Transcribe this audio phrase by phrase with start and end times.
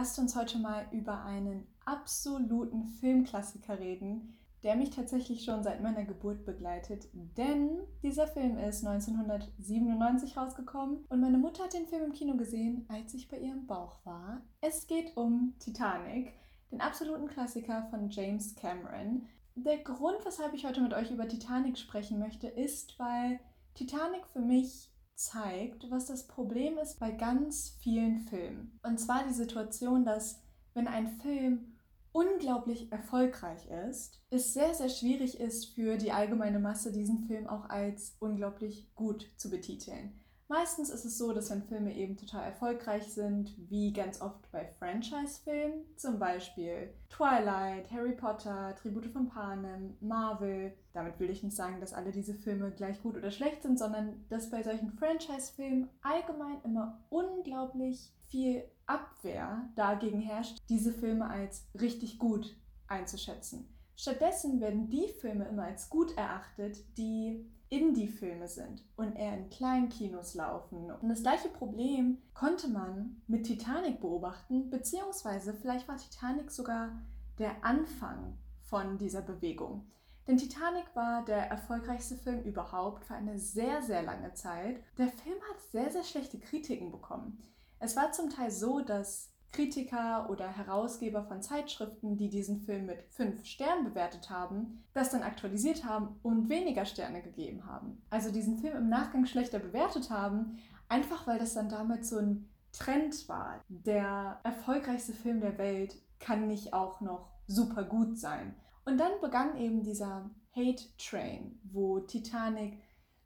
[0.00, 6.04] lasst uns heute mal über einen absoluten Filmklassiker reden, der mich tatsächlich schon seit meiner
[6.04, 7.08] Geburt begleitet.
[7.12, 12.86] Denn dieser Film ist 1997 rausgekommen und meine Mutter hat den Film im Kino gesehen,
[12.88, 14.40] als ich bei ihrem Bauch war.
[14.62, 16.32] Es geht um Titanic,
[16.72, 19.26] den absoluten Klassiker von James Cameron.
[19.54, 23.38] Der Grund, weshalb ich heute mit euch über Titanic sprechen möchte, ist, weil
[23.74, 24.89] Titanic für mich
[25.20, 28.78] zeigt, was das Problem ist bei ganz vielen Filmen.
[28.82, 30.40] Und zwar die Situation, dass
[30.72, 31.76] wenn ein Film
[32.12, 37.68] unglaublich erfolgreich ist, es sehr, sehr schwierig ist für die allgemeine Masse, diesen Film auch
[37.68, 40.18] als unglaublich gut zu betiteln.
[40.50, 44.66] Meistens ist es so, dass wenn Filme eben total erfolgreich sind, wie ganz oft bei
[44.80, 51.78] Franchise-Filmen, zum Beispiel Twilight, Harry Potter, Tribute von Panem, Marvel, damit will ich nicht sagen,
[51.78, 56.60] dass alle diese Filme gleich gut oder schlecht sind, sondern dass bei solchen Franchise-Filmen allgemein
[56.64, 62.56] immer unglaublich viel Abwehr dagegen herrscht, diese Filme als richtig gut
[62.88, 63.68] einzuschätzen.
[63.94, 69.88] Stattdessen werden die Filme immer als gut erachtet, die Indie-Filme sind und eher in kleinen
[69.88, 70.90] Kinos laufen.
[70.90, 77.00] Und das gleiche Problem konnte man mit Titanic beobachten, beziehungsweise vielleicht war Titanic sogar
[77.38, 79.86] der Anfang von dieser Bewegung.
[80.26, 84.82] Denn Titanic war der erfolgreichste Film überhaupt für eine sehr, sehr lange Zeit.
[84.98, 87.42] Der Film hat sehr, sehr schlechte Kritiken bekommen.
[87.78, 93.02] Es war zum Teil so, dass Kritiker oder Herausgeber von Zeitschriften, die diesen Film mit
[93.10, 98.02] fünf Sternen bewertet haben, das dann aktualisiert haben und weniger Sterne gegeben haben.
[98.10, 102.48] Also diesen Film im Nachgang schlechter bewertet haben, einfach weil das dann damit so ein
[102.72, 103.64] Trend war.
[103.68, 108.54] Der erfolgreichste Film der Welt kann nicht auch noch super gut sein.
[108.84, 112.78] Und dann begann eben dieser Hate Train, wo Titanic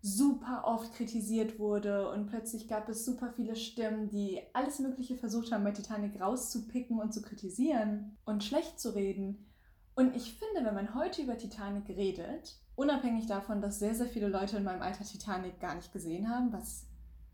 [0.04, 5.50] super oft kritisiert wurde und plötzlich gab es super viele Stimmen, die alles Mögliche versucht
[5.50, 9.46] haben, bei Titanic rauszupicken und zu kritisieren und schlecht zu reden.
[9.94, 14.28] Und ich finde, wenn man heute über Titanic redet, unabhängig davon, dass sehr, sehr viele
[14.28, 16.84] Leute in meinem Alter Titanic gar nicht gesehen haben, was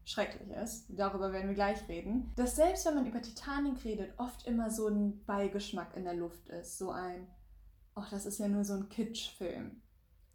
[0.05, 4.47] schrecklich ist, darüber werden wir gleich reden, dass selbst wenn man über Titanic redet, oft
[4.47, 7.27] immer so ein Beigeschmack in der Luft ist, so ein,
[7.97, 9.83] ach, das ist ja nur so ein Kitschfilm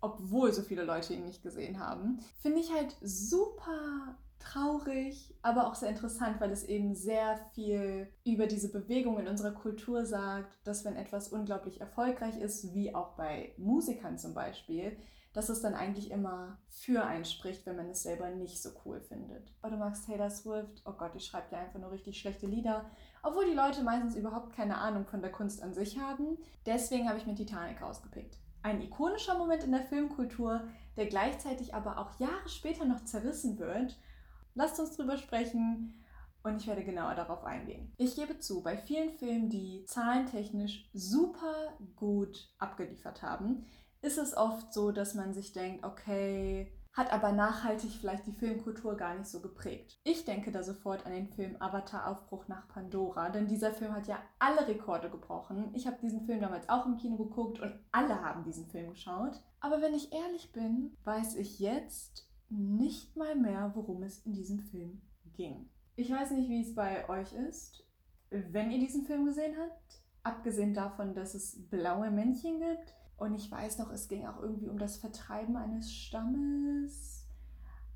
[0.05, 2.19] obwohl so viele Leute ihn nicht gesehen haben.
[2.41, 8.45] Finde ich halt super traurig, aber auch sehr interessant, weil es eben sehr viel über
[8.45, 13.53] diese Bewegung in unserer Kultur sagt, dass wenn etwas unglaublich erfolgreich ist, wie auch bei
[13.57, 14.97] Musikern zum Beispiel,
[15.33, 19.01] dass es dann eigentlich immer für einen spricht, wenn man es selber nicht so cool
[19.01, 19.51] findet.
[19.63, 20.81] Du magst Taylor Swift?
[20.85, 22.85] Oh Gott, die schreibt ja einfach nur richtig schlechte Lieder.
[23.21, 26.37] Obwohl die Leute meistens überhaupt keine Ahnung von der Kunst an sich haben.
[26.65, 30.67] Deswegen habe ich mir Titanic rausgepickt ein ikonischer Moment in der Filmkultur,
[30.97, 33.95] der gleichzeitig aber auch Jahre später noch zerrissen wird.
[34.55, 36.03] Lasst uns drüber sprechen
[36.41, 37.93] und ich werde genauer darauf eingehen.
[37.97, 43.67] Ich gebe zu, bei vielen Filmen, die zahlentechnisch super gut abgeliefert haben,
[44.01, 48.95] ist es oft so, dass man sich denkt, okay, hat aber nachhaltig vielleicht die Filmkultur
[48.95, 49.99] gar nicht so geprägt.
[50.05, 54.07] Ich denke da sofort an den Film Avatar Aufbruch nach Pandora, denn dieser Film hat
[54.07, 55.71] ja alle Rekorde gebrochen.
[55.73, 59.41] Ich habe diesen Film damals auch im Kino geguckt und alle haben diesen Film geschaut.
[59.59, 64.59] Aber wenn ich ehrlich bin, weiß ich jetzt nicht mal mehr, worum es in diesem
[64.59, 65.01] Film
[65.33, 65.69] ging.
[65.97, 67.83] Ich weiß nicht, wie es bei euch ist,
[68.29, 70.01] wenn ihr diesen Film gesehen habt.
[70.25, 74.69] Abgesehen davon, dass es blaue Männchen gibt, und ich weiß noch, es ging auch irgendwie
[74.69, 77.27] um das Vertreiben eines Stammes.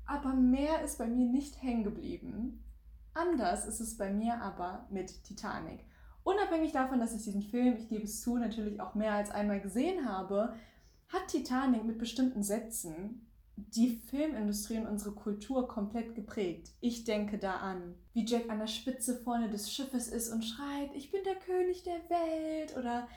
[0.06, 2.62] Aber mehr ist bei mir nicht hängen geblieben.
[3.14, 5.84] Anders ist es bei mir aber mit Titanic.
[6.22, 9.60] Unabhängig davon, dass ich diesen Film, ich gebe es zu, natürlich auch mehr als einmal
[9.60, 10.54] gesehen habe,
[11.08, 13.26] hat Titanic mit bestimmten Sätzen
[13.68, 16.72] die Filmindustrie und unsere Kultur komplett geprägt.
[16.80, 20.90] Ich denke da an, wie Jack an der Spitze vorne des Schiffes ist und schreit,
[20.94, 23.08] ich bin der König der Welt oder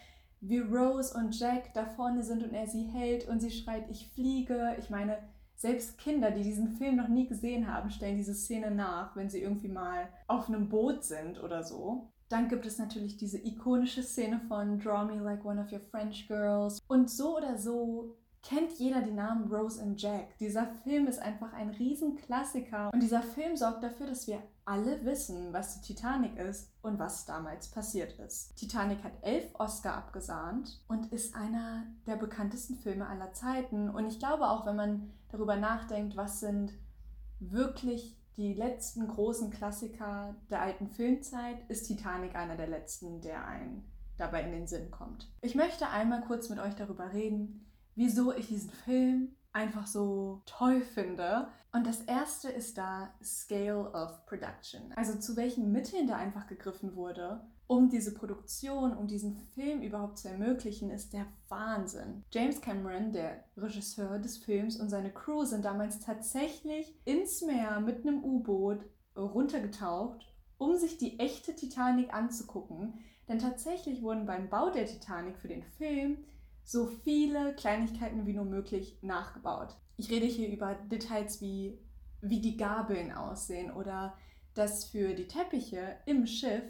[0.42, 4.10] wie Rose und Jack da vorne sind und er sie hält und sie schreit, ich
[4.10, 4.76] fliege.
[4.78, 5.18] Ich meine,
[5.56, 9.42] selbst Kinder, die diesen Film noch nie gesehen haben, stellen diese Szene nach, wenn sie
[9.42, 12.10] irgendwie mal auf einem Boot sind oder so.
[12.28, 16.28] Dann gibt es natürlich diese ikonische Szene von Draw Me Like One of Your French
[16.28, 16.80] Girls.
[16.88, 20.38] Und so oder so kennt jeder den Namen Rose and Jack.
[20.38, 25.52] Dieser Film ist einfach ein Riesenklassiker und dieser Film sorgt dafür, dass wir alle wissen,
[25.52, 28.56] was die Titanic ist und was damals passiert ist.
[28.56, 33.90] Titanic hat elf Oscar abgesahnt und ist einer der bekanntesten Filme aller Zeiten.
[33.90, 36.74] Und ich glaube auch, wenn man darüber nachdenkt, was sind
[37.40, 43.84] wirklich die letzten großen Klassiker der alten Filmzeit, ist Titanic einer der letzten, der einen
[44.18, 45.30] dabei in den Sinn kommt.
[45.42, 50.82] Ich möchte einmal kurz mit euch darüber reden, wieso ich diesen Film einfach so toll
[50.82, 51.48] finde.
[51.72, 54.92] Und das erste ist da Scale of Production.
[54.96, 60.18] Also zu welchen Mitteln da einfach gegriffen wurde, um diese Produktion, um diesen Film überhaupt
[60.18, 62.24] zu ermöglichen, ist der Wahnsinn.
[62.32, 68.06] James Cameron, der Regisseur des Films und seine Crew sind damals tatsächlich ins Meer mit
[68.06, 68.86] einem U-Boot
[69.16, 73.00] runtergetaucht, um sich die echte Titanic anzugucken.
[73.28, 76.18] Denn tatsächlich wurden beim Bau der Titanic für den Film
[76.64, 79.76] so viele Kleinigkeiten wie nur möglich nachgebaut.
[79.98, 81.78] Ich rede hier über Details wie,
[82.22, 84.18] wie die Gabeln aussehen oder
[84.54, 86.64] dass für die Teppiche im Schiff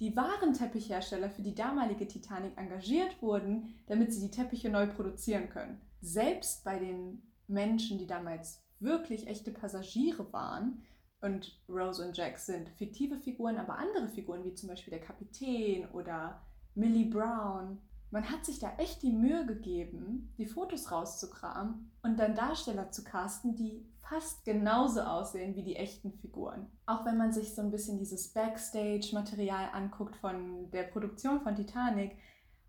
[0.00, 5.48] die wahren Teppichhersteller für die damalige Titanic engagiert wurden, damit sie die Teppiche neu produzieren
[5.48, 5.80] können.
[6.00, 10.82] Selbst bei den Menschen, die damals wirklich echte Passagiere waren,
[11.22, 15.88] und Rose und Jack sind fiktive Figuren, aber andere Figuren, wie zum Beispiel der Kapitän
[15.92, 16.42] oder
[16.74, 17.78] Millie Brown,
[18.12, 23.04] man hat sich da echt die Mühe gegeben, die Fotos rauszukramen und dann Darsteller zu
[23.04, 26.70] casten, die fast genauso aussehen wie die echten Figuren.
[26.84, 32.18] Auch wenn man sich so ein bisschen dieses Backstage-Material anguckt von der Produktion von Titanic,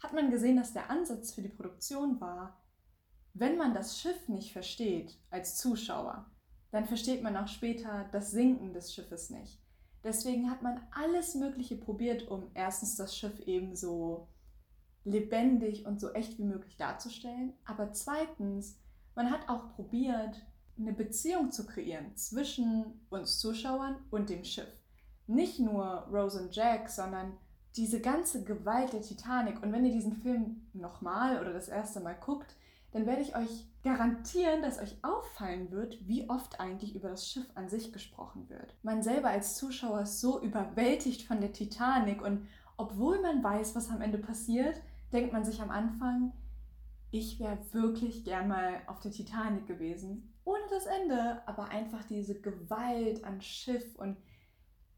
[0.02, 2.62] hat man gesehen, dass der Ansatz für die Produktion war,
[3.34, 6.26] wenn man das Schiff nicht versteht als Zuschauer,
[6.72, 9.60] dann versteht man auch später das Sinken des Schiffes nicht.
[10.06, 14.30] Deswegen hat man alles Mögliche probiert, um erstens das Schiff eben so
[15.06, 17.54] lebendig und so echt wie möglich darzustellen.
[17.66, 18.80] Aber zweitens,
[19.16, 20.42] man hat auch probiert,
[20.78, 24.72] eine Beziehung zu kreieren zwischen uns Zuschauern und dem Schiff.
[25.28, 27.34] Nicht nur Rose und Jack, sondern
[27.76, 29.62] diese ganze Gewalt der Titanic.
[29.62, 32.56] Und wenn ihr diesen Film nochmal oder das erste Mal guckt,
[32.92, 37.46] dann werde ich euch garantieren, dass euch auffallen wird, wie oft eigentlich über das Schiff
[37.56, 38.76] an sich gesprochen wird.
[38.84, 42.48] Man selber als Zuschauer ist so überwältigt von der Titanic und
[42.78, 44.82] obwohl man weiß, was am Ende passiert,
[45.14, 46.34] denkt man sich am Anfang,
[47.12, 50.34] ich wäre wirklich gern mal auf der Titanic gewesen.
[50.46, 54.18] Ohne das Ende, aber einfach diese Gewalt an Schiff und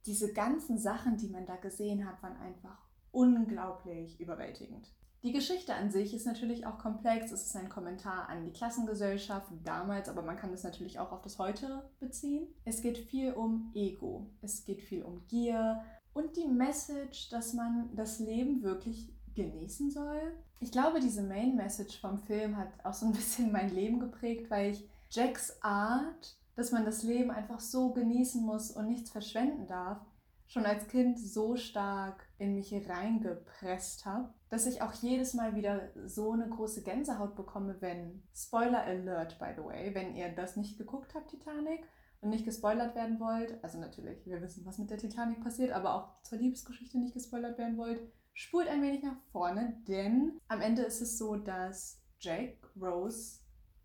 [0.06, 2.78] diese ganzen Sachen, die man da gesehen hat, waren einfach
[3.12, 4.94] unglaublich überwältigend.
[5.24, 7.32] Die Geschichte an sich ist natürlich auch komplex.
[7.32, 11.22] Es ist ein Kommentar an die Klassengesellschaft damals, aber man kann es natürlich auch auf
[11.22, 12.48] das Heute beziehen.
[12.64, 15.84] Es geht viel um Ego, es geht viel um Gier
[16.14, 20.34] und die Message, dass man das Leben wirklich genießen soll.
[20.60, 24.50] Ich glaube, diese Main Message vom Film hat auch so ein bisschen mein Leben geprägt,
[24.50, 29.68] weil ich Jacks Art, dass man das Leben einfach so genießen muss und nichts verschwenden
[29.68, 30.00] darf,
[30.48, 35.90] schon als Kind so stark in mich reingepresst habe, dass ich auch jedes Mal wieder
[36.06, 40.78] so eine große Gänsehaut bekomme, wenn, Spoiler Alert by the way, wenn ihr das nicht
[40.78, 41.84] geguckt habt, Titanic,
[42.22, 45.96] und nicht gespoilert werden wollt, also natürlich, wir wissen, was mit der Titanic passiert, aber
[45.96, 48.02] auch zur Liebesgeschichte nicht gespoilert werden wollt,
[48.36, 53.40] spult ein wenig nach vorne, denn am Ende ist es so, dass Jake Rose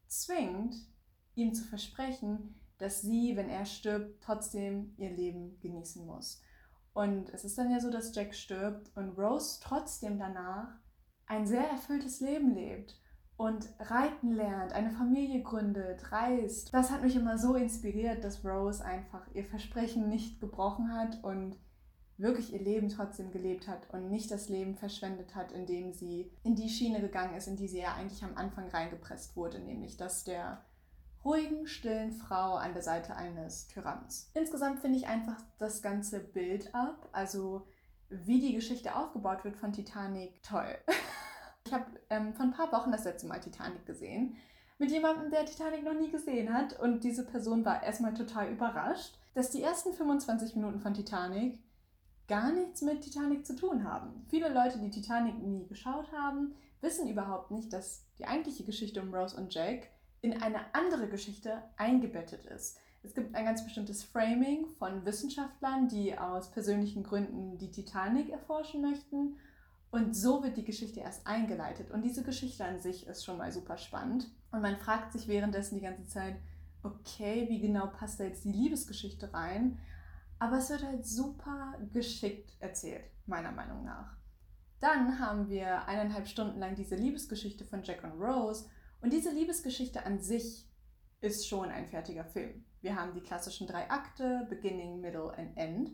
[0.08, 0.74] zwingt,
[1.36, 6.42] ihm zu versprechen, dass sie, wenn er stirbt, trotzdem ihr Leben genießen muss.
[6.92, 10.68] Und es ist dann ja so, dass Jack stirbt und Rose trotzdem danach
[11.26, 13.00] ein sehr erfülltes Leben lebt
[13.36, 16.74] und reiten lernt, eine Familie gründet, reist.
[16.74, 21.56] Das hat mich immer so inspiriert, dass Rose einfach ihr Versprechen nicht gebrochen hat und
[22.20, 26.54] wirklich ihr Leben trotzdem gelebt hat und nicht das Leben verschwendet hat, indem sie in
[26.54, 30.24] die Schiene gegangen ist, in die sie ja eigentlich am Anfang reingepresst wurde, nämlich dass
[30.24, 30.64] der
[31.24, 34.30] ruhigen, stillen Frau an der Seite eines Tyranns.
[34.34, 37.66] Insgesamt finde ich einfach das ganze Bild ab, also
[38.08, 40.76] wie die Geschichte aufgebaut wird von Titanic, toll.
[41.66, 44.36] ich habe ähm, vor ein paar Wochen das letzte Mal Titanic gesehen
[44.80, 49.14] mit jemandem, der Titanic noch nie gesehen hat und diese Person war erstmal total überrascht,
[49.34, 51.58] dass die ersten 25 Minuten von Titanic
[52.30, 54.24] gar nichts mit Titanic zu tun haben.
[54.28, 59.12] Viele Leute, die Titanic nie geschaut haben, wissen überhaupt nicht, dass die eigentliche Geschichte um
[59.12, 59.90] Rose und Jack
[60.22, 62.78] in eine andere Geschichte eingebettet ist.
[63.02, 68.80] Es gibt ein ganz bestimmtes Framing von Wissenschaftlern, die aus persönlichen Gründen die Titanic erforschen
[68.80, 69.36] möchten.
[69.90, 71.90] Und so wird die Geschichte erst eingeleitet.
[71.90, 74.30] Und diese Geschichte an sich ist schon mal super spannend.
[74.52, 76.36] Und man fragt sich währenddessen die ganze Zeit,
[76.84, 79.78] okay, wie genau passt da jetzt die Liebesgeschichte rein?
[80.40, 84.16] Aber es wird halt super geschickt erzählt, meiner Meinung nach.
[84.80, 88.64] Dann haben wir eineinhalb Stunden lang diese Liebesgeschichte von Jack und Rose.
[89.02, 90.66] Und diese Liebesgeschichte an sich
[91.20, 92.64] ist schon ein fertiger Film.
[92.80, 95.90] Wir haben die klassischen drei Akte, Beginning, Middle and End.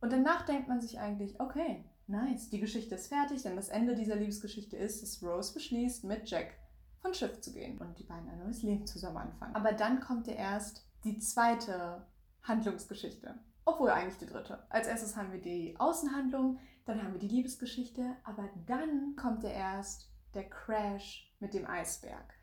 [0.00, 3.94] Und danach denkt man sich eigentlich, okay, nice, die Geschichte ist fertig, denn das Ende
[3.94, 6.54] dieser Liebesgeschichte ist, dass Rose beschließt, mit Jack
[7.00, 9.54] von Schiff zu gehen und die beiden ein neues Leben zusammen anfangen.
[9.54, 12.06] Aber dann kommt ja erst die zweite
[12.42, 13.38] Handlungsgeschichte.
[13.64, 14.64] Obwohl eigentlich die dritte.
[14.70, 19.50] Als erstes haben wir die Außenhandlung, dann haben wir die Liebesgeschichte, aber dann kommt ja
[19.50, 22.34] erst der Crash mit dem Eisberg.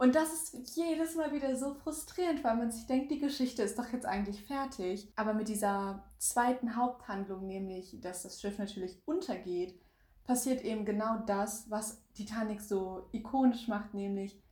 [0.00, 3.78] Und das ist jedes Mal wieder so frustrierend, weil man sich denkt, die Geschichte ist
[3.78, 5.12] doch jetzt eigentlich fertig.
[5.14, 9.78] Aber mit dieser zweiten Haupthandlung, nämlich, dass das Schiff natürlich untergeht,
[10.24, 14.42] passiert eben genau das, was Titanic so ikonisch macht, nämlich,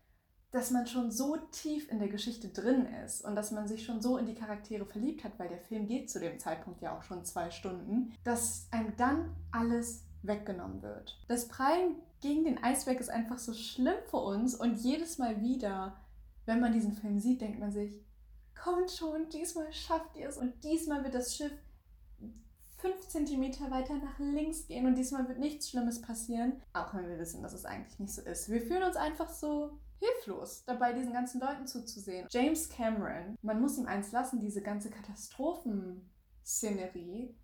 [0.50, 4.00] dass man schon so tief in der Geschichte drin ist und dass man sich schon
[4.00, 7.02] so in die Charaktere verliebt hat, weil der Film geht zu dem Zeitpunkt ja auch
[7.02, 11.19] schon zwei Stunden, dass einem dann alles weggenommen wird.
[11.28, 16.00] Das Prallen gegen den Eisberg ist einfach so schlimm für uns und jedes Mal wieder,
[16.47, 18.02] wenn man diesen Film sieht, denkt man sich,
[18.61, 21.52] kommt schon, diesmal schafft ihr es und diesmal wird das Schiff
[22.78, 27.18] fünf Zentimeter weiter nach links gehen und diesmal wird nichts Schlimmes passieren, auch wenn wir
[27.18, 28.49] wissen, dass es eigentlich nicht so ist.
[28.49, 32.28] Wir fühlen uns einfach so hilflos dabei, diesen ganzen Leuten zuzusehen.
[32.30, 37.35] James Cameron, man muss ihm eins lassen, diese ganze Katastrophenszenerie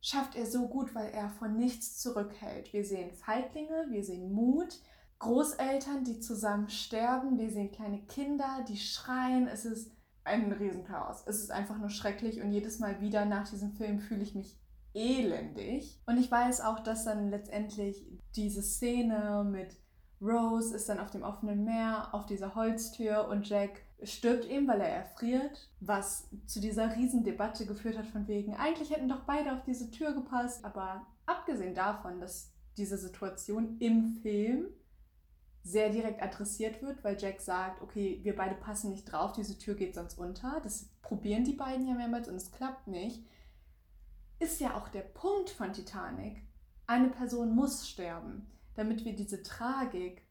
[0.00, 2.72] schafft er so gut, weil er von nichts zurückhält.
[2.72, 4.80] Wir sehen Feiglinge, wir sehen Mut,
[5.20, 9.46] Großeltern, die zusammen sterben, wir sehen kleine Kinder, die schreien.
[9.46, 9.92] Es ist
[10.24, 11.22] ein Riesenchaos.
[11.26, 14.58] Es ist einfach nur schrecklich und jedes Mal wieder nach diesem Film fühle ich mich
[14.94, 16.00] elendig.
[16.06, 19.76] Und ich weiß auch, dass dann letztendlich diese Szene mit
[20.20, 24.80] Rose ist dann auf dem offenen Meer, auf dieser Holztür und Jack stirbt eben, weil
[24.80, 29.62] er erfriert, was zu dieser Riesendebatte geführt hat von wegen, eigentlich hätten doch beide auf
[29.64, 30.64] diese Tür gepasst.
[30.64, 34.66] Aber abgesehen davon, dass diese Situation im Film
[35.64, 39.74] sehr direkt adressiert wird, weil Jack sagt, okay, wir beide passen nicht drauf, diese Tür
[39.74, 40.60] geht sonst unter.
[40.62, 43.24] Das probieren die beiden ja mehrmals und es klappt nicht.
[44.42, 46.42] Ist ja auch der Punkt von Titanic.
[46.86, 50.22] Eine Person muss sterben damit wir diese Tragik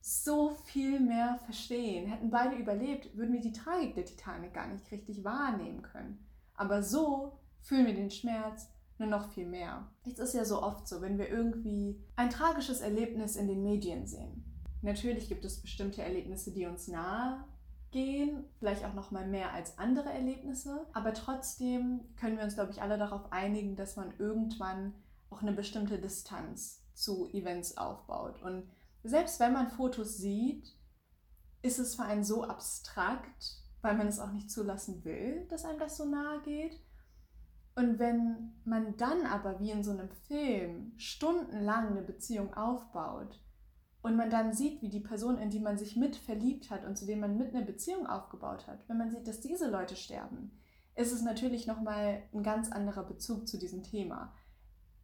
[0.00, 2.06] so viel mehr verstehen.
[2.06, 6.26] Hätten beide überlebt, würden wir die Tragik der Titanic gar nicht richtig wahrnehmen können.
[6.54, 8.68] Aber so fühlen wir den Schmerz
[8.98, 9.88] nur noch viel mehr.
[10.04, 14.06] Es ist ja so oft so, wenn wir irgendwie ein tragisches Erlebnis in den Medien
[14.06, 14.44] sehen.
[14.82, 17.44] Natürlich gibt es bestimmte Erlebnisse, die uns nahe
[17.92, 22.72] gehen, vielleicht auch noch mal mehr als andere Erlebnisse, aber trotzdem können wir uns glaube
[22.72, 24.94] ich alle darauf einigen, dass man irgendwann
[25.30, 28.42] auch eine bestimmte Distanz zu Events aufbaut.
[28.42, 28.68] Und
[29.02, 30.76] selbst wenn man Fotos sieht,
[31.62, 35.78] ist es für einen so abstrakt, weil man es auch nicht zulassen will, dass einem
[35.78, 36.80] das so nahe geht.
[37.74, 43.40] Und wenn man dann aber wie in so einem Film stundenlang eine Beziehung aufbaut
[44.02, 46.98] und man dann sieht, wie die Person, in die man sich mit verliebt hat und
[46.98, 50.50] zu dem man mit eine Beziehung aufgebaut hat, wenn man sieht, dass diese Leute sterben,
[50.94, 54.34] ist es natürlich nochmal ein ganz anderer Bezug zu diesem Thema.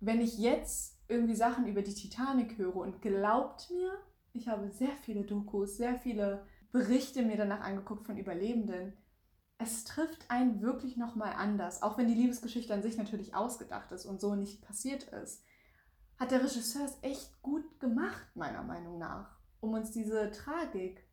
[0.00, 3.92] Wenn ich jetzt irgendwie Sachen über die Titanic höre und glaubt mir,
[4.32, 8.92] ich habe sehr viele Dokus, sehr viele Berichte mir danach angeguckt von Überlebenden.
[9.56, 14.04] Es trifft einen wirklich nochmal anders, auch wenn die Liebesgeschichte an sich natürlich ausgedacht ist
[14.04, 15.42] und so nicht passiert ist.
[16.18, 21.04] Hat der Regisseur es echt gut gemacht, meiner Meinung nach, um uns diese Tragik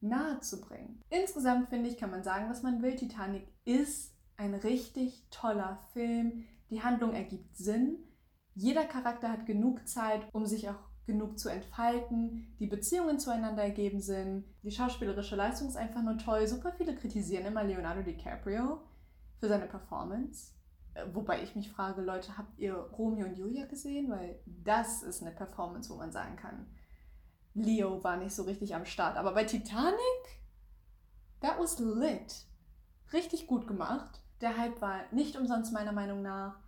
[0.00, 1.00] nahe zu bringen.
[1.10, 2.94] Insgesamt finde ich, kann man sagen, was man will.
[2.94, 6.44] Titanic ist ein richtig toller Film.
[6.70, 8.04] Die Handlung ergibt Sinn
[8.54, 14.00] jeder Charakter hat genug Zeit, um sich auch genug zu entfalten, die Beziehungen zueinander ergeben
[14.00, 16.46] sind, die schauspielerische Leistung ist einfach nur toll.
[16.46, 18.80] Super viele kritisieren immer Leonardo DiCaprio
[19.38, 20.52] für seine Performance.
[21.12, 24.10] Wobei ich mich frage, Leute, habt ihr Romeo und Julia gesehen?
[24.10, 26.66] Weil das ist eine Performance, wo man sagen kann,
[27.54, 29.16] Leo war nicht so richtig am Start.
[29.16, 29.98] Aber bei Titanic,
[31.40, 32.46] that was lit.
[33.12, 34.20] Richtig gut gemacht.
[34.40, 36.58] Der Hype war nicht umsonst meiner Meinung nach.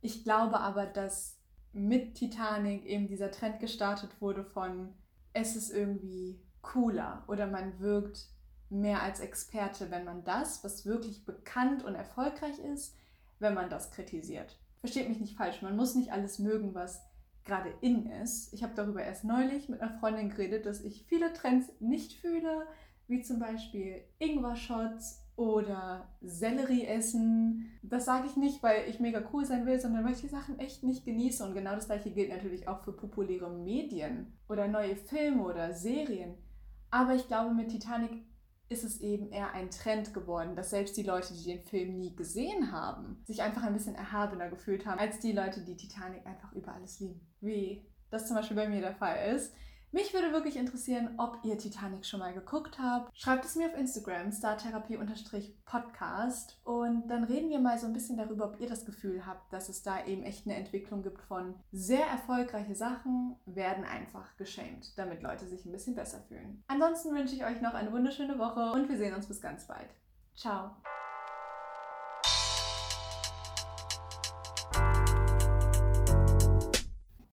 [0.00, 1.38] Ich glaube aber, dass
[1.72, 4.94] mit Titanic eben dieser Trend gestartet wurde von
[5.32, 8.28] es ist irgendwie cooler oder man wirkt
[8.68, 12.96] mehr als Experte, wenn man das, was wirklich bekannt und erfolgreich ist,
[13.42, 14.58] wenn man das kritisiert.
[14.80, 17.02] Versteht mich nicht falsch, man muss nicht alles mögen, was
[17.44, 18.52] gerade in ist.
[18.54, 22.66] Ich habe darüber erst neulich mit einer Freundin geredet, dass ich viele Trends nicht fühle,
[23.08, 27.70] wie zum Beispiel Ingwer-Shots oder Sellerie essen.
[27.82, 30.58] Das sage ich nicht, weil ich mega cool sein will, sondern weil ich die Sachen
[30.58, 31.44] echt nicht genieße.
[31.44, 36.34] Und genau das gleiche gilt natürlich auch für populäre Medien oder neue Filme oder Serien.
[36.90, 38.10] Aber ich glaube, mit Titanic
[38.72, 42.16] ist es eben eher ein Trend geworden, dass selbst die Leute, die den Film nie
[42.16, 46.52] gesehen haben, sich einfach ein bisschen erhabener gefühlt haben, als die Leute, die Titanic einfach
[46.52, 47.20] über alles lieben.
[47.40, 49.54] Wie das zum Beispiel bei mir der Fall ist.
[49.94, 53.14] Mich würde wirklich interessieren, ob ihr Titanic schon mal geguckt habt.
[53.14, 56.58] Schreibt es mir auf Instagram, startherapie-podcast.
[56.64, 59.68] Und dann reden wir mal so ein bisschen darüber, ob ihr das Gefühl habt, dass
[59.68, 65.22] es da eben echt eine Entwicklung gibt von sehr erfolgreiche Sachen werden einfach geschämt, damit
[65.22, 66.64] Leute sich ein bisschen besser fühlen.
[66.68, 69.90] Ansonsten wünsche ich euch noch eine wunderschöne Woche und wir sehen uns bis ganz bald.
[70.34, 70.70] Ciao.